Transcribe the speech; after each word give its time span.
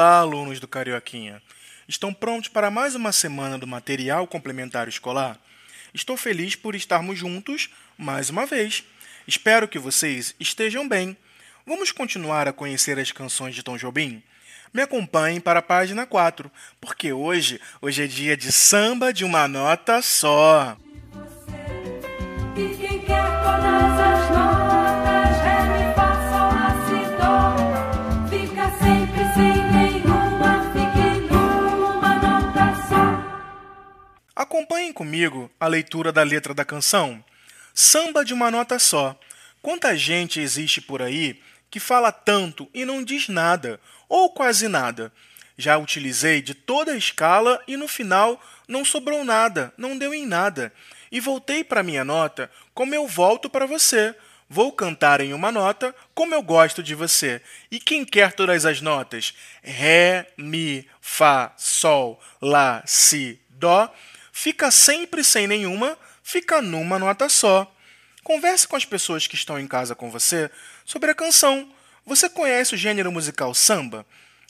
Olá, 0.00 0.20
alunos 0.20 0.58
do 0.58 0.66
Carioquinha. 0.66 1.42
Estão 1.86 2.10
prontos 2.10 2.48
para 2.48 2.70
mais 2.70 2.94
uma 2.94 3.12
semana 3.12 3.58
do 3.58 3.66
material 3.66 4.26
complementar 4.26 4.88
escolar? 4.88 5.38
Estou 5.92 6.16
feliz 6.16 6.56
por 6.56 6.74
estarmos 6.74 7.18
juntos 7.18 7.68
mais 7.98 8.30
uma 8.30 8.46
vez. 8.46 8.82
Espero 9.28 9.68
que 9.68 9.78
vocês 9.78 10.34
estejam 10.40 10.88
bem. 10.88 11.14
Vamos 11.66 11.92
continuar 11.92 12.48
a 12.48 12.52
conhecer 12.52 12.98
as 12.98 13.12
canções 13.12 13.54
de 13.54 13.62
Tom 13.62 13.76
Jobim? 13.76 14.22
Me 14.72 14.80
acompanhem 14.80 15.38
para 15.38 15.58
a 15.58 15.62
página 15.62 16.06
4, 16.06 16.50
porque 16.80 17.12
hoje, 17.12 17.60
hoje 17.82 18.04
é 18.04 18.06
dia 18.06 18.34
de 18.38 18.50
samba 18.50 19.12
de 19.12 19.22
uma 19.22 19.46
nota 19.46 20.00
só. 20.00 20.78
E 22.56 22.74
quem 22.74 23.00
quer 23.00 23.89
Acompanhem 34.50 34.92
comigo 34.92 35.48
a 35.60 35.68
leitura 35.68 36.10
da 36.10 36.24
letra 36.24 36.52
da 36.52 36.64
canção. 36.64 37.24
Samba 37.72 38.24
de 38.24 38.34
uma 38.34 38.50
nota 38.50 38.80
só. 38.80 39.16
Quanta 39.62 39.96
gente 39.96 40.40
existe 40.40 40.80
por 40.80 41.00
aí 41.00 41.40
que 41.70 41.78
fala 41.78 42.10
tanto 42.10 42.68
e 42.74 42.84
não 42.84 43.04
diz 43.04 43.28
nada, 43.28 43.80
ou 44.08 44.28
quase 44.30 44.66
nada. 44.66 45.12
Já 45.56 45.78
utilizei 45.78 46.42
de 46.42 46.52
toda 46.52 46.90
a 46.90 46.96
escala 46.96 47.62
e 47.68 47.76
no 47.76 47.86
final 47.86 48.42
não 48.66 48.84
sobrou 48.84 49.24
nada, 49.24 49.72
não 49.78 49.96
deu 49.96 50.12
em 50.12 50.26
nada. 50.26 50.72
E 51.12 51.20
voltei 51.20 51.62
para 51.62 51.84
minha 51.84 52.04
nota 52.04 52.50
como 52.74 52.92
eu 52.92 53.06
volto 53.06 53.48
para 53.48 53.66
você. 53.66 54.16
Vou 54.48 54.72
cantar 54.72 55.20
em 55.20 55.32
uma 55.32 55.52
nota 55.52 55.94
como 56.12 56.34
eu 56.34 56.42
gosto 56.42 56.82
de 56.82 56.96
você. 56.96 57.40
E 57.70 57.78
quem 57.78 58.04
quer 58.04 58.32
todas 58.32 58.66
as 58.66 58.80
notas? 58.80 59.32
Ré, 59.62 60.26
Mi, 60.36 60.88
Fá, 61.00 61.52
Sol, 61.56 62.20
Lá, 62.42 62.82
Si, 62.84 63.38
Dó. 63.48 63.88
Fica 64.42 64.70
sempre 64.70 65.22
sem 65.22 65.46
nenhuma, 65.46 65.98
fica 66.22 66.62
numa 66.62 66.98
nota 66.98 67.28
só. 67.28 67.70
Converse 68.24 68.66
com 68.66 68.74
as 68.74 68.86
pessoas 68.86 69.26
que 69.26 69.34
estão 69.34 69.60
em 69.60 69.66
casa 69.66 69.94
com 69.94 70.10
você 70.10 70.50
sobre 70.82 71.10
a 71.10 71.14
canção. 71.14 71.70
Você 72.06 72.26
conhece 72.26 72.74
o 72.74 72.78
gênero 72.78 73.12
musical 73.12 73.52
samba? 73.52 74.06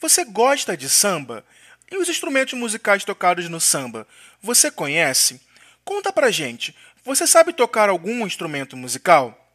Você 0.00 0.24
gosta 0.24 0.76
de 0.76 0.88
samba? 0.88 1.44
E 1.90 1.96
os 1.96 2.08
instrumentos 2.08 2.56
musicais 2.56 3.02
tocados 3.02 3.48
no 3.48 3.60
samba? 3.60 4.06
Você 4.40 4.70
conhece? 4.70 5.40
Conta 5.84 6.12
pra 6.12 6.30
gente. 6.30 6.76
Você 7.04 7.26
sabe 7.26 7.52
tocar 7.52 7.88
algum 7.88 8.24
instrumento 8.24 8.76
musical? 8.76 9.52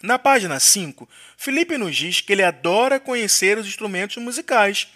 Na 0.00 0.16
página 0.16 0.60
5, 0.60 1.08
Felipe 1.36 1.76
nos 1.76 1.96
diz 1.96 2.20
que 2.20 2.32
ele 2.32 2.44
adora 2.44 3.00
conhecer 3.00 3.58
os 3.58 3.66
instrumentos 3.66 4.18
musicais. 4.18 4.86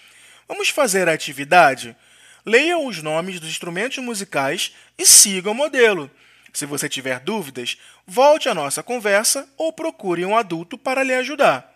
Vamos 0.47 0.69
fazer 0.69 1.09
a 1.09 1.13
atividade? 1.13 1.97
Leia 2.45 2.79
os 2.79 3.03
nomes 3.03 3.39
dos 3.39 3.51
instrumentos 3.51 3.99
musicais 3.99 4.73
e 4.99 5.05
siga 5.05 5.51
o 5.51 5.55
modelo. 5.55 6.11
Se 6.53 6.67
você 6.67 6.89
tiver 6.89 7.21
dúvidas, 7.21 7.79
volte 8.07 8.49
à 8.49 8.55
nossa 8.55 8.83
conversa 8.83 9.49
ou 9.57 9.73
procure 9.73 10.25
um 10.25 10.37
adulto 10.37 10.77
para 10.77 11.03
lhe 11.03 11.15
ajudar. 11.15 11.71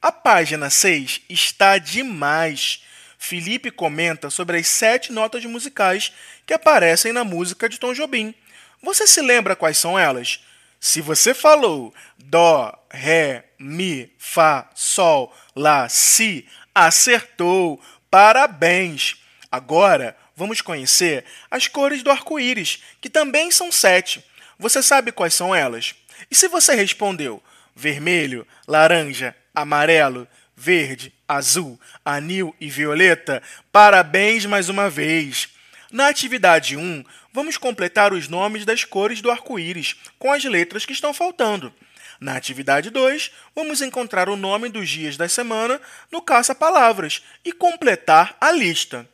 A 0.00 0.10
página 0.10 0.70
6 0.70 1.22
está 1.28 1.76
demais. 1.76 2.82
Felipe 3.18 3.70
comenta 3.70 4.30
sobre 4.30 4.56
as 4.56 4.66
sete 4.66 5.12
notas 5.12 5.44
musicais 5.44 6.12
que 6.46 6.54
aparecem 6.54 7.12
na 7.12 7.22
música 7.22 7.68
de 7.68 7.78
Tom 7.78 7.92
Jobim. 7.92 8.34
Você 8.82 9.06
se 9.06 9.20
lembra 9.20 9.54
quais 9.54 9.76
são 9.76 9.98
elas? 9.98 10.40
Se 10.80 11.02
você 11.02 11.34
falou 11.34 11.92
Dó, 12.16 12.72
Ré, 12.90 13.44
Mi, 13.58 14.10
Fá, 14.18 14.70
Sol, 14.74 15.36
Lá, 15.54 15.86
Si, 15.90 16.48
acertou! 16.74 17.78
Parabéns! 18.10 19.18
Agora 19.50 20.16
vamos 20.36 20.60
conhecer 20.60 21.24
as 21.50 21.66
cores 21.66 22.02
do 22.02 22.10
arco-íris, 22.10 22.82
que 23.00 23.10
também 23.10 23.50
são 23.50 23.72
sete. 23.72 24.24
Você 24.58 24.82
sabe 24.82 25.12
quais 25.12 25.34
são 25.34 25.54
elas? 25.54 25.94
E 26.30 26.34
se 26.34 26.48
você 26.48 26.74
respondeu 26.74 27.42
vermelho, 27.74 28.46
laranja, 28.68 29.34
amarelo, 29.54 30.28
verde, 30.54 31.12
azul, 31.26 31.80
anil 32.04 32.54
e 32.60 32.68
violeta, 32.68 33.42
parabéns 33.72 34.44
mais 34.44 34.68
uma 34.68 34.90
vez! 34.90 35.48
Na 35.90 36.06
atividade 36.06 36.76
1, 36.76 37.04
vamos 37.32 37.56
completar 37.56 38.12
os 38.12 38.28
nomes 38.28 38.64
das 38.64 38.84
cores 38.84 39.20
do 39.20 39.30
arco-íris 39.30 39.96
com 40.18 40.30
as 40.32 40.44
letras 40.44 40.84
que 40.84 40.92
estão 40.92 41.12
faltando. 41.12 41.72
Na 42.20 42.36
atividade 42.36 42.90
2, 42.90 43.32
vamos 43.56 43.80
encontrar 43.80 44.28
o 44.28 44.36
nome 44.36 44.68
dos 44.68 44.88
dias 44.88 45.16
da 45.16 45.28
semana 45.28 45.80
no 46.12 46.20
caça-palavras 46.20 47.22
e 47.44 47.50
completar 47.50 48.36
a 48.40 48.52
lista. 48.52 49.08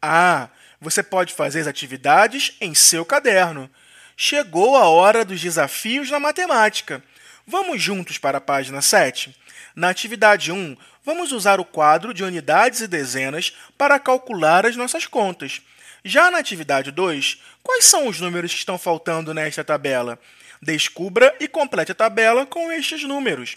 Ah, 0.00 0.48
você 0.80 1.02
pode 1.02 1.34
fazer 1.34 1.60
as 1.60 1.66
atividades 1.66 2.56
em 2.60 2.74
seu 2.74 3.04
caderno. 3.04 3.68
Chegou 4.16 4.76
a 4.76 4.88
hora 4.88 5.24
dos 5.24 5.40
desafios 5.40 6.10
na 6.10 6.20
matemática. 6.20 7.02
Vamos 7.46 7.82
juntos 7.82 8.18
para 8.18 8.38
a 8.38 8.40
página 8.40 8.80
7? 8.80 9.34
Na 9.74 9.88
atividade 9.88 10.52
1, 10.52 10.76
vamos 11.04 11.32
usar 11.32 11.60
o 11.60 11.64
quadro 11.64 12.12
de 12.12 12.22
unidades 12.22 12.80
e 12.80 12.88
dezenas 12.88 13.56
para 13.76 13.98
calcular 13.98 14.66
as 14.66 14.76
nossas 14.76 15.06
contas. 15.06 15.60
Já 16.04 16.30
na 16.30 16.38
atividade 16.38 16.90
2, 16.90 17.42
quais 17.62 17.84
são 17.84 18.06
os 18.06 18.20
números 18.20 18.52
que 18.52 18.58
estão 18.58 18.78
faltando 18.78 19.34
nesta 19.34 19.64
tabela? 19.64 20.18
Descubra 20.60 21.34
e 21.40 21.48
complete 21.48 21.92
a 21.92 21.94
tabela 21.94 22.44
com 22.44 22.70
estes 22.70 23.02
números. 23.04 23.56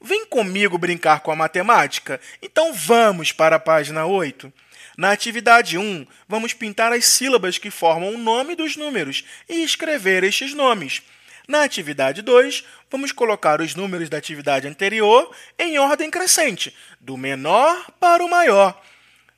Vem 0.00 0.26
comigo 0.26 0.76
brincar 0.76 1.20
com 1.20 1.30
a 1.30 1.36
matemática? 1.36 2.20
Então 2.42 2.72
vamos 2.72 3.32
para 3.32 3.56
a 3.56 3.60
página 3.60 4.04
8. 4.04 4.52
Na 4.96 5.10
atividade 5.10 5.76
1, 5.76 6.06
vamos 6.28 6.52
pintar 6.52 6.92
as 6.92 7.04
sílabas 7.04 7.58
que 7.58 7.70
formam 7.70 8.14
o 8.14 8.18
nome 8.18 8.54
dos 8.54 8.76
números 8.76 9.24
e 9.48 9.64
escrever 9.64 10.22
estes 10.22 10.54
nomes. 10.54 11.02
Na 11.48 11.64
atividade 11.64 12.22
2, 12.22 12.64
vamos 12.90 13.10
colocar 13.10 13.60
os 13.60 13.74
números 13.74 14.08
da 14.08 14.16
atividade 14.16 14.68
anterior 14.68 15.34
em 15.58 15.78
ordem 15.78 16.10
crescente, 16.10 16.74
do 17.00 17.16
menor 17.16 17.90
para 17.98 18.24
o 18.24 18.30
maior. 18.30 18.80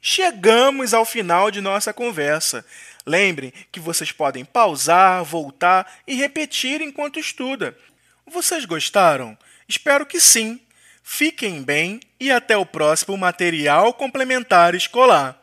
Chegamos 0.01 0.93
ao 0.93 1.05
final 1.05 1.51
de 1.51 1.61
nossa 1.61 1.93
conversa. 1.93 2.65
Lembrem 3.05 3.53
que 3.73 3.81
vocês 3.81 4.13
podem 4.13 4.45
pausar, 4.45 5.25
voltar 5.25 6.01
e 6.07 6.15
repetir 6.15 6.81
enquanto 6.83 7.19
estuda. 7.19 7.77
Vocês 8.27 8.65
gostaram? 8.67 9.37
Espero 9.67 10.05
que 10.05 10.21
sim. 10.21 10.61
Fiquem 11.03 11.63
bem 11.63 12.01
e 12.21 12.31
até 12.31 12.57
o 12.57 12.67
próximo 12.67 13.17
material 13.17 13.95
complementar 13.95 14.75
escolar. 14.75 15.41